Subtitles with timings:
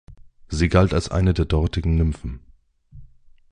[0.47, 2.39] Sie galt als eine der dortigen Nymphen.